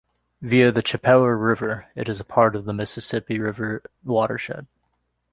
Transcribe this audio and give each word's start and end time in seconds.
Via 0.41 0.71
the 0.71 0.81
Chippewa 0.81 1.27
River, 1.27 1.85
it 1.93 2.09
is 2.09 2.19
part 2.23 2.55
of 2.55 2.65
the 2.65 2.73
Mississippi 2.73 3.37
River 3.37 3.83
watershed. 4.03 4.65